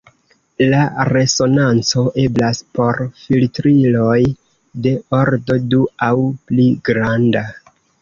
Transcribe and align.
La 0.69 0.77
resonanco 1.09 2.05
eblas 2.23 2.63
por 2.79 2.99
filtriloj 3.27 4.19
de 4.89 4.97
ordo 5.21 5.63
du 5.75 5.87
aŭ 6.11 6.13
pli 6.51 6.71
granda. 6.91 7.51